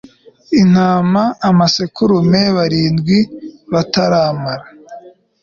intama 0.61 1.23
amasekurume 1.49 2.41
barindwi 2.55 3.17
bataramara 3.71 4.65